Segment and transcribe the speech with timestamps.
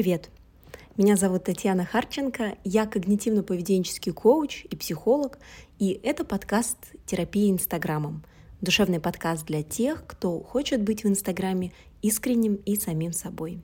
[0.00, 0.30] привет!
[0.96, 5.38] Меня зовут Татьяна Харченко, я когнитивно-поведенческий коуч и психолог,
[5.78, 8.24] и это подкаст «Терапия Инстаграмом»,
[8.62, 13.60] душевный подкаст для тех, кто хочет быть в Инстаграме искренним и самим собой.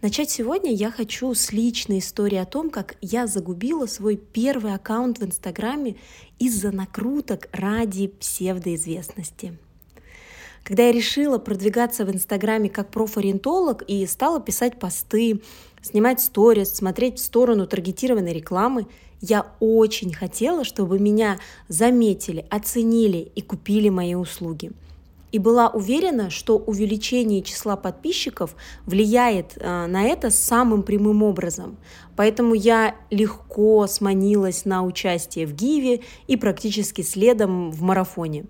[0.00, 5.18] Начать сегодня я хочу с личной истории о том, как я загубила свой первый аккаунт
[5.18, 5.96] в Инстаграме
[6.38, 9.58] из-за накруток ради псевдоизвестности–
[10.68, 15.40] когда я решила продвигаться в Инстаграме как профориентолог и стала писать посты,
[15.80, 18.86] снимать сторис, смотреть в сторону таргетированной рекламы,
[19.22, 24.70] я очень хотела, чтобы меня заметили, оценили и купили мои услуги.
[25.32, 31.78] И была уверена, что увеличение числа подписчиков влияет э, на это самым прямым образом.
[32.14, 38.44] Поэтому я легко сманилась на участие в Гиве и практически следом в марафоне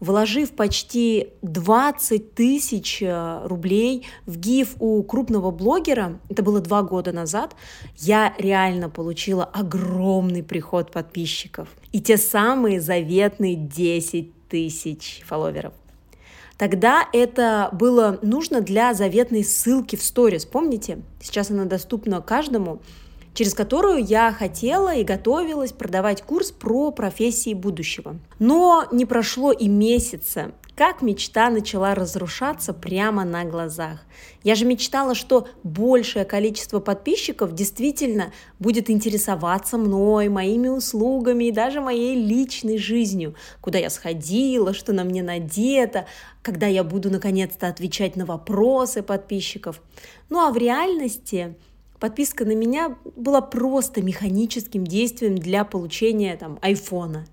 [0.00, 7.12] вложив почти 20 тысяч э, рублей в гиф у крупного блогера, это было два года
[7.12, 7.54] назад,
[7.98, 11.68] я реально получила огромный приход подписчиков.
[11.92, 15.74] И те самые заветные 10 тысяч фолловеров.
[16.56, 20.98] Тогда это было нужно для заветной ссылки в сторис, помните?
[21.22, 22.82] Сейчас она доступна каждому
[23.34, 28.16] через которую я хотела и готовилась продавать курс про профессии будущего.
[28.38, 34.00] Но не прошло и месяца, как мечта начала разрушаться прямо на глазах.
[34.42, 41.82] Я же мечтала, что большее количество подписчиков действительно будет интересоваться мной, моими услугами и даже
[41.82, 46.06] моей личной жизнью, куда я сходила, что на мне надето,
[46.40, 49.82] когда я буду наконец-то отвечать на вопросы подписчиков.
[50.30, 51.56] Ну а в реальности
[52.00, 57.26] подписка на меня была просто механическим действием для получения там айфона.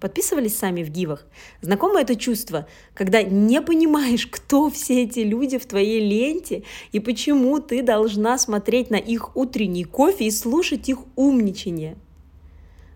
[0.00, 1.26] Подписывались сами в гивах?
[1.62, 7.58] Знакомо это чувство, когда не понимаешь, кто все эти люди в твоей ленте и почему
[7.60, 11.96] ты должна смотреть на их утренний кофе и слушать их умничание.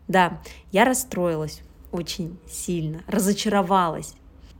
[0.08, 0.42] Да,
[0.72, 4.14] я расстроилась очень сильно, разочаровалась.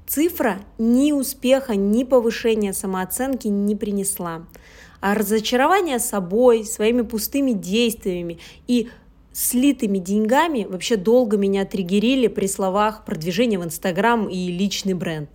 [0.07, 4.47] Цифра ни успеха, ни повышения самооценки не принесла
[5.01, 8.91] а разочарование собой, своими пустыми действиями и
[9.33, 15.31] слитыми деньгами вообще долго меня триггерили при словах продвижение в Инстаграм и личный бренд.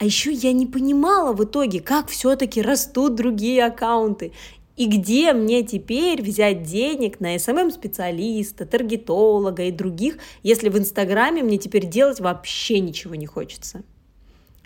[0.00, 4.32] А еще я не понимала в итоге, как все-таки растут другие аккаунты.
[4.78, 11.58] И где мне теперь взять денег на СММ-специалиста, таргетолога и других, если в Инстаграме мне
[11.58, 13.82] теперь делать вообще ничего не хочется?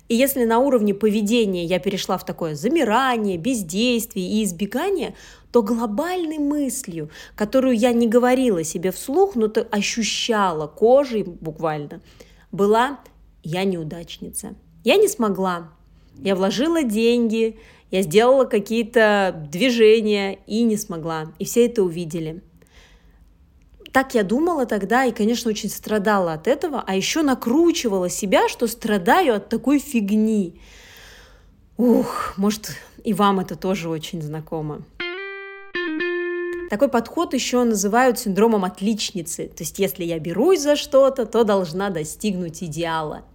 [0.09, 5.15] И если на уровне поведения я перешла в такое замирание, бездействие и избегание,
[5.51, 12.03] то глобальной мыслью, которую я не говорила себе вслух, но то ощущала кожей буквально,
[12.51, 13.01] была
[13.43, 14.57] «я неудачница».
[14.85, 15.71] Я не смогла.
[16.19, 17.57] Я вложила деньги,
[17.93, 21.33] я сделала какие-то движения и не смогла.
[21.39, 22.43] И все это увидели.
[23.93, 28.67] Так я думала тогда и, конечно, очень страдала от этого, а еще накручивала себя, что
[28.67, 30.59] страдаю от такой фигни.
[31.77, 32.71] Ух, может,
[33.05, 34.81] и вам это тоже очень знакомо.
[36.71, 39.49] Такой подход еще называют синдромом отличницы.
[39.49, 43.27] То есть, если я берусь за что-то, то должна достигнуть идеала.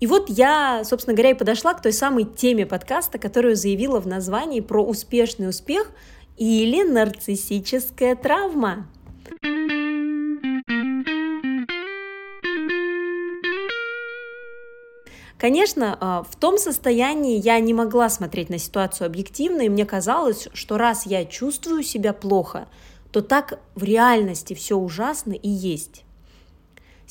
[0.00, 4.06] И вот я, собственно говоря, и подошла к той самой теме подкаста, которую заявила в
[4.06, 5.92] названии про успешный успех
[6.38, 8.86] или нарциссическая травма.
[15.36, 20.48] Конечно, а, в том состоянии я не могла смотреть на ситуацию объективно, и мне казалось,
[20.52, 22.68] что раз я чувствую себя плохо,
[23.10, 26.04] то так в реальности все ужасно и есть.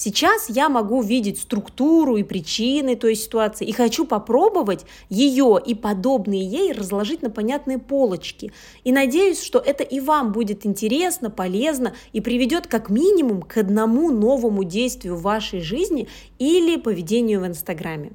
[0.01, 6.41] Сейчас я могу видеть структуру и причины той ситуации и хочу попробовать ее и подобные
[6.41, 8.53] ей разложить на понятные полочки.
[8.85, 14.09] И надеюсь, что это и вам будет интересно, полезно и приведет как минимум к одному
[14.09, 16.07] новому действию в вашей жизни
[16.37, 18.13] или поведению в Инстаграме.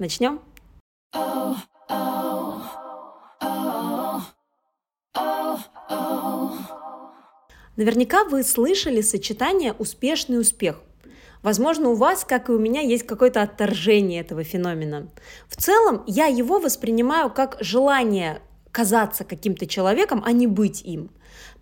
[0.00, 0.40] Начнем?
[7.80, 10.82] Наверняка вы слышали сочетание «успешный успех».
[11.42, 15.08] Возможно, у вас, как и у меня, есть какое-то отторжение этого феномена.
[15.48, 21.08] В целом, я его воспринимаю как желание казаться каким-то человеком, а не быть им.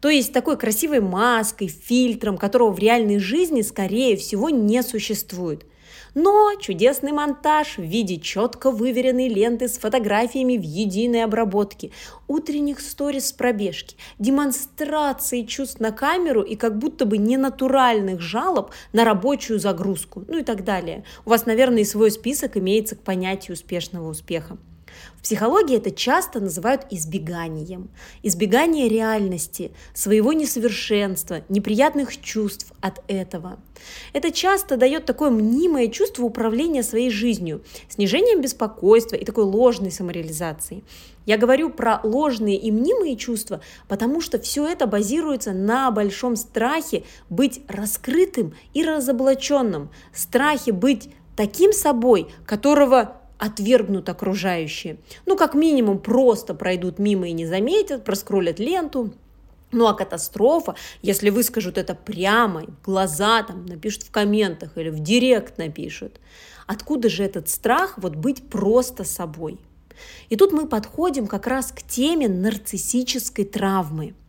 [0.01, 5.67] То есть такой красивой маской, фильтром, которого в реальной жизни, скорее всего, не существует.
[6.15, 11.91] Но чудесный монтаж в виде четко выверенной ленты с фотографиями в единой обработке,
[12.27, 19.05] утренних сторис с пробежки, демонстрации чувств на камеру и как будто бы ненатуральных жалоб на
[19.05, 21.05] рабочую загрузку, ну и так далее.
[21.25, 24.59] У вас, наверное, и свой список имеется к понятию успешного успеха.
[25.17, 27.91] В психологии это часто называют избеганием.
[28.23, 33.59] Избегание реальности, своего несовершенства, неприятных чувств от этого.
[34.13, 40.85] Это часто дает такое мнимое чувство управления своей жизнью, снижением беспокойства и такой ложной самореализации.
[41.27, 47.05] Я говорю про ложные и мнимые чувства, потому что все это базируется на большом страхе
[47.29, 54.99] быть раскрытым и разоблаченным, страхе быть таким собой, которого отвергнут окружающие.
[55.27, 59.15] Ну, как минимум, просто пройдут мимо и не заметят, проскролят ленту.
[59.71, 65.59] Ну а катастрофа, если выскажут это прямо, глаза там напишут в комментах или в директ
[65.59, 66.21] напишут.
[66.67, 69.61] Откуда же этот страх вот быть просто собой?
[70.31, 74.15] И тут мы подходим как раз к теме нарциссической травмы–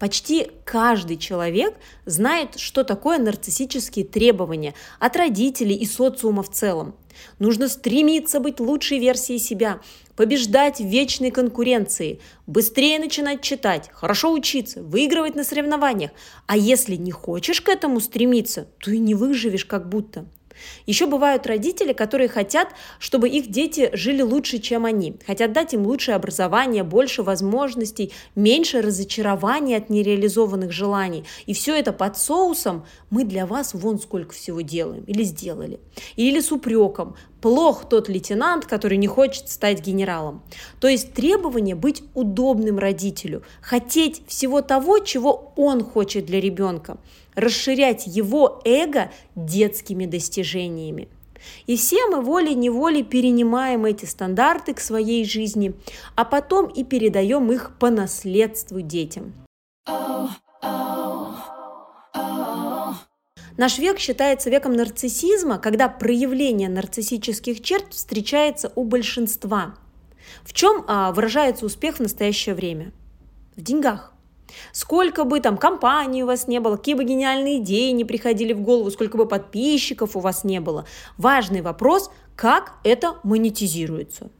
[0.00, 1.74] Почти каждый человек
[2.06, 6.94] знает, что такое нарциссические требования от родителей и социума в целом.
[7.38, 9.80] Нужно стремиться быть лучшей версией себя,
[10.16, 16.10] побеждать в вечной конкуренции, быстрее начинать читать, хорошо учиться, выигрывать на соревнованиях.
[16.46, 20.26] А если не хочешь к этому стремиться, то и не выживешь как будто–
[20.86, 22.68] еще бывают родители, которые хотят,
[22.98, 25.16] чтобы их дети жили лучше, чем они.
[25.26, 31.24] Хотят дать им лучшее образование, больше возможностей, меньше разочарования от нереализованных желаний.
[31.46, 35.80] И все это под соусом «мы для вас вон сколько всего делаем» или «сделали».
[36.16, 40.42] Или с упреком плох тот лейтенант, который не хочет стать генералом.
[40.80, 46.98] То есть требование быть удобным родителю, хотеть всего того, чего он хочет для ребенка,
[47.34, 51.08] расширять его эго детскими достижениями.
[51.66, 55.74] И все мы волей-неволей перенимаем эти стандарты к своей жизни,
[56.14, 59.32] а потом и передаем их по наследству детям.
[59.88, 60.28] Oh,
[63.60, 69.74] Наш век считается веком нарциссизма, когда проявление нарциссических черт встречается у большинства.
[70.44, 72.90] В чем а, выражается успех в настоящее время?
[73.56, 74.14] В деньгах.
[74.72, 78.62] Сколько бы там компаний у вас не было, какие бы гениальные идеи не приходили в
[78.62, 80.86] голову, сколько бы подписчиков у вас не было.
[81.18, 84.30] Важный вопрос, как это монетизируется.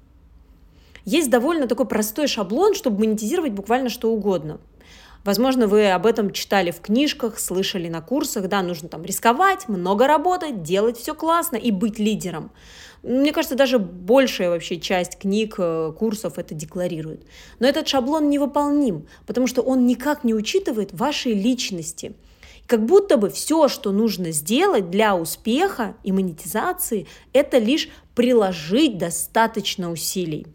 [1.04, 4.60] Есть довольно такой простой шаблон, чтобы монетизировать буквально что угодно.
[5.24, 10.06] Возможно, вы об этом читали в книжках, слышали на курсах, да, нужно там рисковать, много
[10.06, 12.50] работать, делать все классно и быть лидером.
[13.02, 17.24] Мне кажется, даже большая вообще часть книг, э, курсов это декларирует.
[17.58, 22.14] Но этот шаблон невыполним, потому что он никак не учитывает вашей личности.
[22.66, 29.90] Как будто бы все, что нужно сделать для успеха и монетизации, это лишь приложить достаточно
[29.90, 30.46] усилий.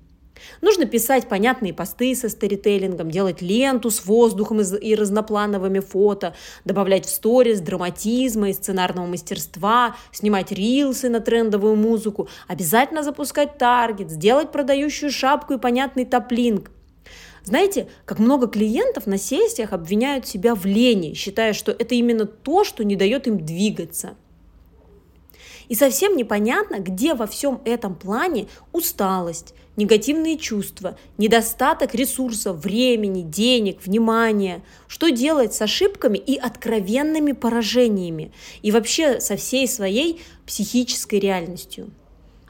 [0.62, 7.10] Нужно писать понятные посты со сторителлингом, делать ленту с воздухом и разноплановыми фото, добавлять в
[7.10, 15.12] сторис драматизма и сценарного мастерства, снимать рилсы на трендовую музыку, обязательно запускать таргет, сделать продающую
[15.12, 16.72] шапку и понятный топлинг.
[17.44, 22.64] Знаете, как много клиентов на сессиях обвиняют себя в лени, считая, что это именно то,
[22.64, 24.16] что не дает им двигаться–
[25.70, 33.80] и совсем непонятно, где во всем этом плане усталость, негативные чувства, недостаток ресурсов, времени, денег,
[33.86, 38.32] внимания, что делать с ошибками и откровенными поражениями,
[38.62, 41.92] и вообще со всей своей психической реальностью.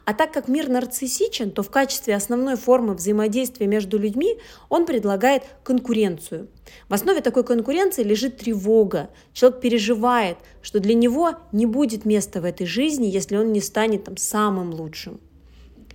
[0.06, 4.38] А так как мир нарциссичен, то в качестве основной формы взаимодействия между людьми
[4.70, 6.48] он предлагает конкуренцию.
[6.88, 9.10] В основе такой конкуренции лежит тревога.
[9.34, 14.04] Человек переживает, что для него не будет места в этой жизни, если он не станет
[14.04, 15.20] там самым лучшим.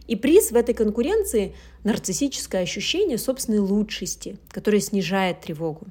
[0.09, 5.87] И приз в этой конкуренции– нарциссическое ощущение собственной лучшести, которое снижает тревогу.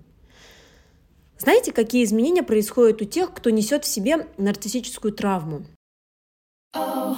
[1.37, 5.65] Знаете, какие изменения происходят у тех, кто несет в себе нарциссическую травму?
[6.75, 7.15] Oh.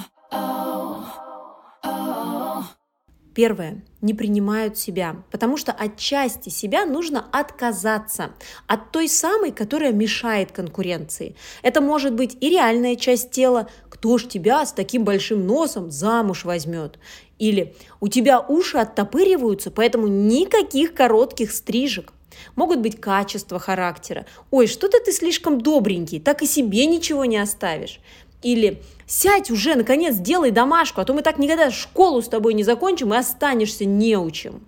[3.33, 3.81] Первое.
[4.01, 8.31] Не принимают себя, потому что от части себя нужно отказаться,
[8.67, 11.35] от той самой, которая мешает конкуренции.
[11.61, 16.43] Это может быть и реальная часть тела, кто ж тебя с таким большим носом замуж
[16.43, 16.99] возьмет.
[17.39, 22.11] Или у тебя уши оттопыриваются, поэтому никаких коротких стрижек.
[22.55, 24.25] Могут быть качества характера.
[24.49, 28.01] Ой, что-то ты слишком добренький, так и себе ничего не оставишь.
[28.41, 28.81] Или
[29.11, 33.13] сядь уже, наконец, делай домашку, а то мы так никогда школу с тобой не закончим
[33.13, 34.61] и останешься неучим.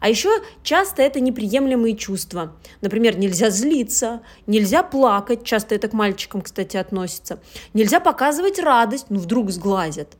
[0.00, 0.30] А еще
[0.62, 2.54] часто это неприемлемые чувства.
[2.80, 7.40] Например, нельзя злиться, нельзя плакать, часто это к мальчикам, кстати, относится.
[7.74, 10.16] Нельзя показывать радость, ну вдруг сглазят.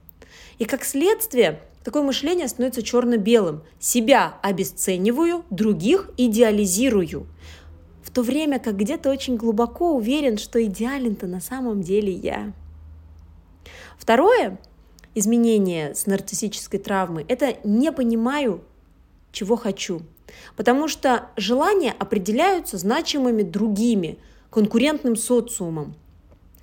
[0.58, 3.62] И как следствие, такое мышление становится черно-белым.
[3.78, 7.26] Себя обесцениваю, других идеализирую.
[8.02, 12.52] В то время как где-то очень глубоко уверен, что идеален-то на самом деле я.
[14.04, 14.58] Второе
[15.14, 18.62] изменение с нарциссической травмой– это не понимаю,
[19.32, 20.02] чего хочу.
[20.56, 24.18] Потому что желания определяются значимыми другими,
[24.50, 25.94] конкурентным социумом.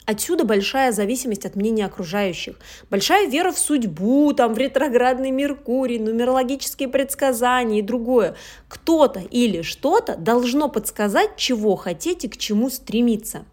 [0.05, 2.60] Отсюда большая зависимость от мнения окружающих,
[2.91, 8.36] большая вера в судьбу, там, в ретроградный Меркурий, нумерологические предсказания и другое.
[8.67, 13.45] Кто-то или что-то должно подсказать, чего хотеть и к чему стремиться.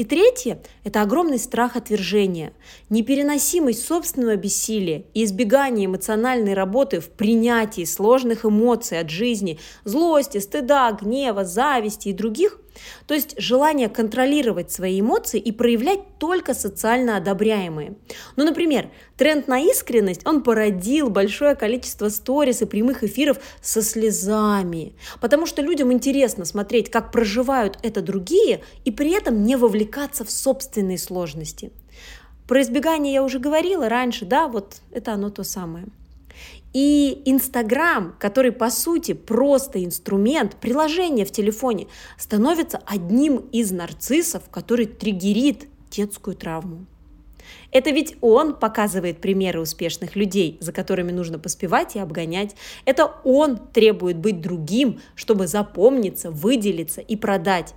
[0.00, 2.54] И третье– это огромный страх отвержения,
[2.88, 10.90] непереносимость собственного бессилия и избегание эмоциональной работы в принятии сложных эмоций от жизни, злости, стыда,
[10.92, 12.58] гнева, зависти и других–
[13.06, 17.94] то есть желание контролировать свои эмоции и проявлять только социально одобряемые.
[18.36, 24.94] Ну, например, тренд на искренность, он породил большое количество сторис и прямых эфиров со слезами,
[25.20, 30.30] потому что людям интересно смотреть, как проживают это другие, и при этом не вовлекаться в
[30.30, 31.72] собственные сложности.
[32.46, 35.86] Про избегание я уже говорила раньше, да, вот это оно то самое.
[36.72, 44.86] И Инстаграм, который по сути просто инструмент, приложение в телефоне, становится одним из нарциссов, который
[44.86, 46.86] триггерит детскую травму.
[47.72, 52.54] Это ведь он показывает примеры успешных людей, за которыми нужно поспевать и обгонять.
[52.84, 57.74] Это он требует быть другим, чтобы запомниться, выделиться и продать.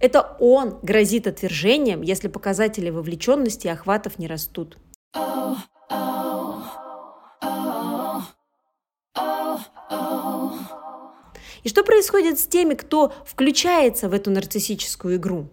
[0.00, 4.78] Это он грозит отвержением, если показатели вовлеченности и охватов не растут.
[5.16, 5.56] Oh.
[11.66, 15.48] И что происходит с теми, кто включается в эту нарциссическую игру?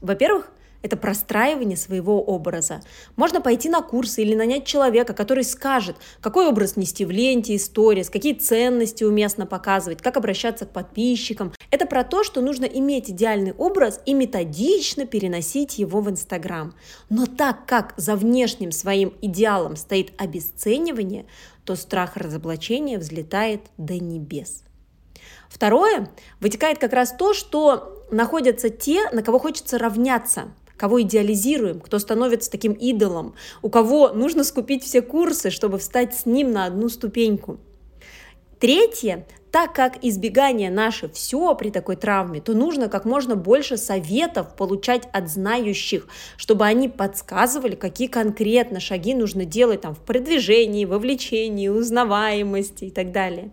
[0.00, 0.50] Во-первых,
[0.82, 2.82] это простраивание своего образа.
[3.14, 8.10] Можно пойти на курсы или нанять человека, который скажет, какой образ нести в ленте, сторис,
[8.10, 11.52] какие ценности уместно показывать, как обращаться к подписчикам.
[11.70, 16.74] Это про то, что нужно иметь идеальный образ и методично переносить его в Инстаграм.
[17.08, 21.26] Но так как за внешним своим идеалом стоит обесценивание,
[21.64, 24.64] то страх разоблачения взлетает до небес.
[25.48, 31.98] Второе, вытекает как раз то, что находятся те, на кого хочется равняться, кого идеализируем, кто
[31.98, 36.88] становится таким идолом, у кого нужно скупить все курсы, чтобы встать с ним на одну
[36.88, 37.58] ступеньку.
[38.58, 44.56] Третье, так как избегание наше все при такой травме, то нужно как можно больше советов
[44.56, 51.68] получать от знающих, чтобы они подсказывали, какие конкретно шаги нужно делать там, в продвижении, вовлечении,
[51.68, 53.50] узнаваемости и так далее.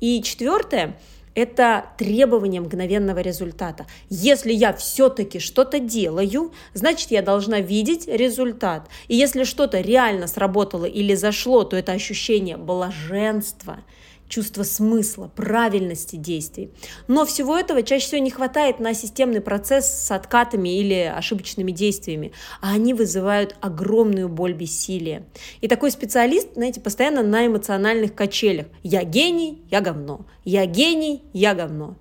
[0.00, 0.98] И четвертое,
[1.34, 3.86] это требование мгновенного результата.
[4.10, 8.88] Если я все-таки что-то делаю, значит, я должна видеть результат.
[9.06, 13.78] И если что-то реально сработало или зашло, то это ощущение блаженства–
[14.28, 16.70] чувство смысла, правильности действий.
[17.06, 22.32] Но всего этого чаще всего не хватает на системный процесс с откатами или ошибочными действиями,
[22.60, 25.26] а они вызывают огромную боль бессилия.
[25.60, 28.66] И такой специалист, знаете, постоянно на эмоциональных качелях.
[28.82, 30.26] Я гений, я говно.
[30.44, 31.96] Я гений, я говно.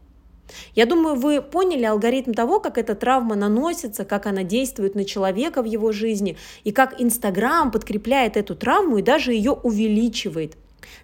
[0.76, 5.62] Я думаю, вы поняли алгоритм того, как эта травма наносится, как она действует на человека
[5.62, 10.58] в его жизни, и как Инстаграм подкрепляет эту травму и даже ее увеличивает.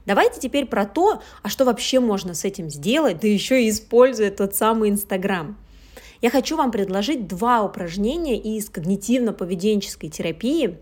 [0.05, 4.31] Давайте теперь про то, а что вообще можно с этим сделать, да еще и используя
[4.31, 5.57] тот самый Инстаграм.
[6.21, 10.77] Я хочу вам предложить два упражнения из когнитивно-поведенческой терапии.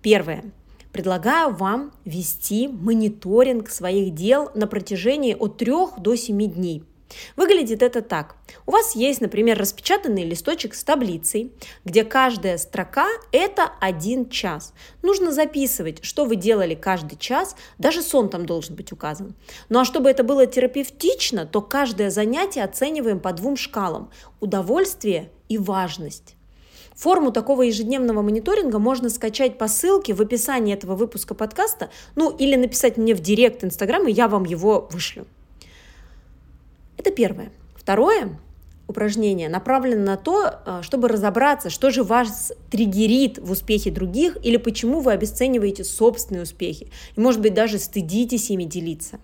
[0.00, 0.44] Первое.
[0.92, 6.84] Предлагаю вам вести мониторинг своих дел на протяжении от 3 до 7 дней.
[7.36, 8.36] Выглядит это так.
[8.66, 11.52] У вас есть, например, распечатанный листочек с таблицей,
[11.84, 14.72] где каждая строка– это один час.
[15.02, 19.34] Нужно записывать, что вы делали каждый час, даже сон там должен быть указан.
[19.68, 25.58] Ну а чтобы это было терапевтично, то каждое занятие оцениваем по двум шкалам– удовольствие и
[25.58, 26.36] важность.
[26.94, 32.54] Форму такого ежедневного мониторинга можно скачать по ссылке в описании этого выпуска подкаста, ну или
[32.54, 35.26] написать мне в директ Инстаграм, и я вам его вышлю.
[37.04, 37.52] Это первое.
[37.76, 38.38] Второе
[38.88, 44.56] упражнение направлено на то, э, чтобы разобраться, что же вас триггерит в успехе других или
[44.56, 46.90] почему вы обесцениваете собственные успехи.
[47.14, 49.20] И, может быть, даже стыдитесь ими делиться.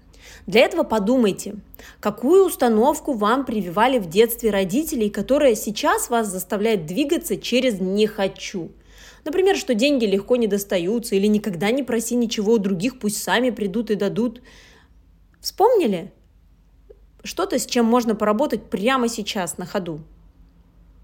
[0.46, 1.54] Для этого подумайте,
[2.00, 8.72] какую установку вам прививали в детстве родители, которая сейчас вас заставляет двигаться через «не хочу».
[9.24, 13.48] Например, что деньги легко не достаются или никогда не проси ничего у других, пусть сами
[13.48, 14.42] придут и дадут.
[15.40, 16.12] Вспомнили?
[17.22, 20.00] Что-то, с чем можно поработать прямо сейчас, на ходу.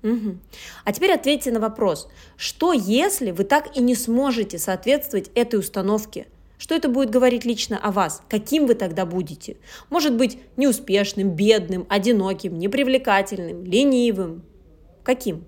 [0.02, 0.38] Угу.
[0.84, 6.28] А теперь ответьте на вопрос, что если вы так и не сможете соответствовать этой установке?
[6.58, 8.22] Что это будет говорить лично о вас?
[8.28, 9.58] Каким вы тогда будете?
[9.90, 14.42] Может быть, неуспешным, бедным, одиноким, непривлекательным, ленивым?
[15.02, 15.44] Каким?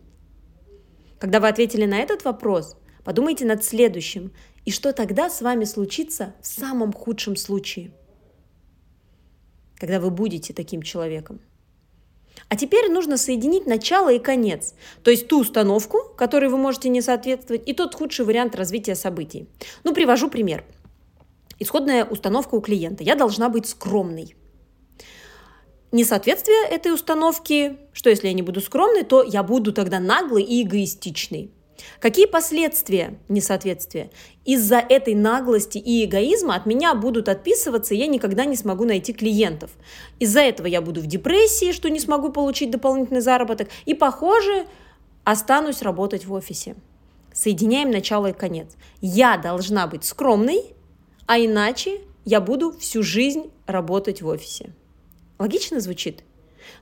[1.18, 4.32] Когда вы ответили на этот вопрос, подумайте над следующим.
[4.64, 7.90] И что тогда с вами случится в самом худшем случае?
[9.78, 11.40] Когда вы будете таким человеком.
[12.48, 17.02] А теперь нужно соединить начало и конец, то есть ту установку, которой вы можете не
[17.02, 19.48] соответствовать, и тот худший вариант развития событий.
[19.84, 20.64] Ну, привожу пример.
[21.58, 23.02] Исходная установка у клиента.
[23.02, 24.36] Я должна быть скромной.
[25.90, 30.62] Несоответствие этой установки, что если я не буду скромной, то я буду тогда наглой и
[30.62, 31.50] эгоистичной.
[32.00, 34.10] Какие последствия несоответствия?
[34.44, 39.12] Из-за этой наглости и эгоизма от меня будут отписываться, и я никогда не смогу найти
[39.12, 39.70] клиентов.
[40.18, 44.66] Из-за этого я буду в депрессии, что не смогу получить дополнительный заработок, и, похоже,
[45.24, 46.76] останусь работать в офисе.
[47.32, 48.76] Соединяем начало и конец.
[49.00, 50.74] Я должна быть скромной,
[51.26, 54.70] а иначе я буду всю жизнь работать в офисе.
[55.38, 56.24] Логично звучит?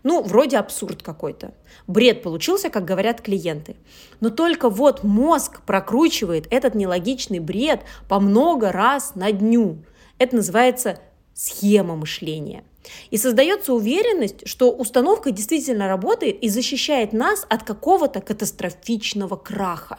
[0.03, 1.55] Ну, вроде абсурд какой-то.
[1.87, 3.77] Бред получился, как говорят клиенты.
[4.21, 9.85] Но только вот мозг прокручивает этот нелогичный бред по много раз на дню.
[10.19, 10.99] Это называется
[11.35, 12.65] схема мышления.
[13.11, 19.99] И создается уверенность, что установка действительно работает и защищает нас от какого-то катастрофичного краха.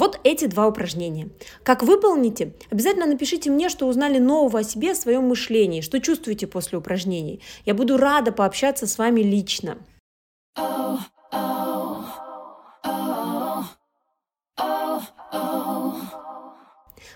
[0.00, 1.28] Вот эти два упражнения.
[1.62, 2.54] Как выполните?
[2.70, 7.42] Обязательно напишите мне, что узнали нового о себе, о своем мышлении, что чувствуете после упражнений.
[7.66, 9.76] Я буду рада пообщаться с вами лично.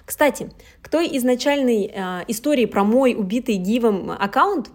[0.05, 0.51] Кстати,
[0.83, 4.69] к той изначальной э, истории про мой убитый гивом аккаунт,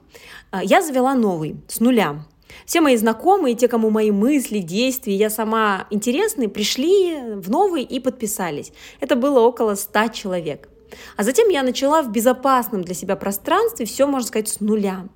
[0.51, 2.25] э, я завела новый, с нуля.
[2.65, 7.99] Все мои знакомые, те, кому мои мысли, действия, я сама интересны, пришли в новый и
[7.99, 8.71] подписались.
[8.99, 10.69] Это было около 100 человек.
[11.15, 15.07] А затем я начала в безопасном для себя пространстве все, можно сказать, с нуля.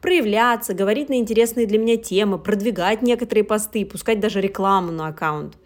[0.00, 5.56] Проявляться, говорить на интересные для меня темы, продвигать некоторые посты, пускать даже рекламу на аккаунт.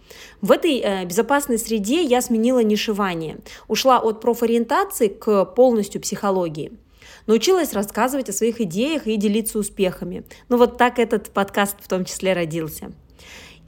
[0.41, 3.39] В этой э, безопасной среде я сменила нишевание.
[3.67, 6.73] Ушла от профориентации к полностью психологии.
[7.27, 10.25] Научилась рассказывать о своих идеях и делиться успехами.
[10.49, 12.93] Ну вот так этот подкаст в том числе родился.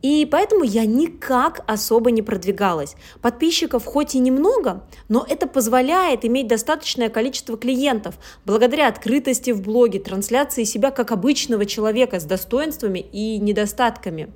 [0.01, 2.94] И поэтому я никак особо не продвигалась.
[3.21, 9.99] Подписчиков хоть и немного, но это позволяет иметь достаточное количество клиентов благодаря открытости в блоге,
[9.99, 14.33] трансляции себя как обычного человека с достоинствами и недостатками.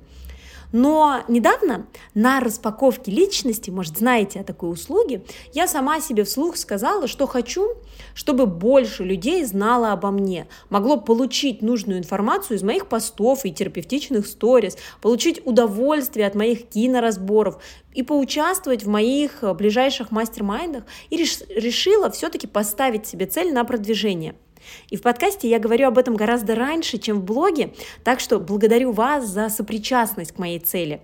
[0.73, 7.07] Но недавно на распаковке личности, может, знаете о такой услуге, я сама себе вслух сказала,
[7.07, 7.75] что хочу,
[8.15, 14.25] чтобы больше людей знало обо мне, могло получить нужную информацию из моих постов и терапевтичных
[14.25, 17.61] сторис, получить удовольствие от моих киноразборов
[17.93, 20.85] и поучаствовать в моих ближайших мастер-майндах.
[21.11, 24.35] И решила все-таки поставить себе цель на продвижение–
[24.89, 27.73] и в подкасте я говорю об этом гораздо раньше, чем в блоге,
[28.03, 31.01] так что благодарю вас за сопричастность к моей цели.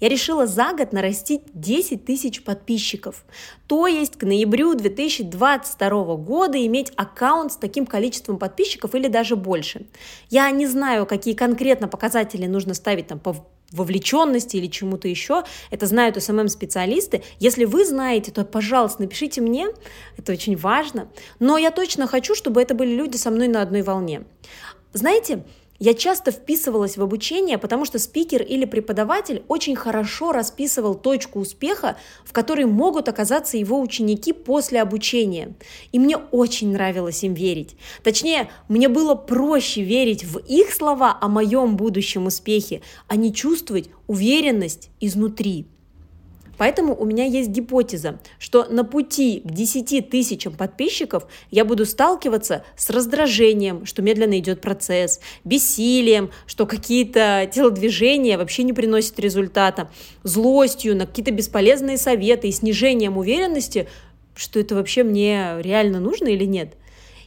[0.00, 3.24] Я решила за год нарастить 10 тысяч подписчиков,
[3.66, 9.86] то есть к ноябрю 2022 года иметь аккаунт с таким количеством подписчиков или даже больше.
[10.30, 13.32] Я не знаю, какие конкретно показатели нужно ставить там по
[13.72, 15.44] вовлеченности или чему-то еще.
[15.70, 17.22] Это знают СММ-специалисты.
[17.38, 19.68] Если вы знаете, то, пожалуйста, напишите мне.
[20.16, 21.08] Это очень важно.
[21.38, 24.22] Но я точно хочу, чтобы это были люди со мной на одной волне.
[24.92, 25.44] Знаете,
[25.78, 31.96] я часто вписывалась в обучение, потому что спикер или преподаватель очень хорошо расписывал точку успеха,
[32.24, 35.54] в которой могут оказаться его ученики после обучения.
[35.92, 37.76] И мне очень нравилось им верить.
[38.02, 43.88] Точнее, мне было проще верить в их слова о моем будущем успехе, а не чувствовать
[44.08, 45.66] уверенность изнутри.
[46.58, 52.64] Поэтому у меня есть гипотеза, что на пути к 10 тысячам подписчиков я буду сталкиваться
[52.76, 59.90] с раздражением, что медленно идет процесс, бессилием, что какие-то телодвижения вообще не приносят результата,
[60.24, 63.88] злостью на какие-то бесполезные советы и снижением уверенности,
[64.34, 66.74] что это вообще мне реально нужно или нет.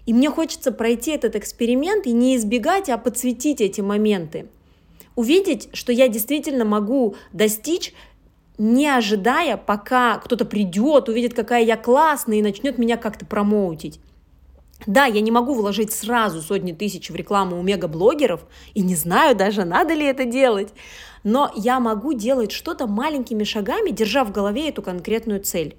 [0.06, 4.48] И мне хочется пройти этот эксперимент и не избегать, а подсветить эти моменты.
[5.16, 7.94] Увидеть, что я действительно могу достичь
[8.58, 14.00] не ожидая, пока кто-то придет, увидит, какая я классная и начнет меня как-то промоутить.
[14.88, 18.42] Да, я не могу вложить сразу сотни тысяч в рекламу у мегаблогеров,
[18.74, 20.74] и не знаю даже, надо ли это делать,
[21.24, 25.78] но я могу делать что-то маленькими шагами, держа в голове эту конкретную цель.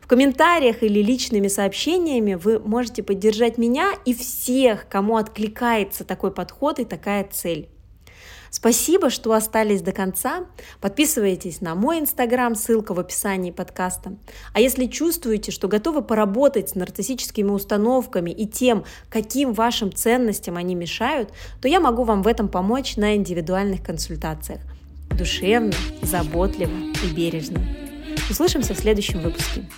[0.00, 6.80] В комментариях или личными сообщениями вы можете поддержать меня и всех, кому откликается такой подход
[6.80, 7.68] и такая цель.
[8.50, 10.44] Спасибо, что остались до конца.
[10.80, 14.14] Подписывайтесь на мой инстаграм, ссылка в описании подкаста.
[14.52, 20.74] А если чувствуете, что готовы поработать с нарциссическими установками и тем, каким вашим ценностям они
[20.74, 21.32] мешают,
[21.62, 24.60] то я могу вам в этом помочь на индивидуальных консультациях.
[25.10, 26.72] Душевно, заботливо
[27.04, 27.60] и бережно.
[28.28, 29.68] Услышимся в следующем выпуске.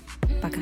[0.43, 0.61] Пока.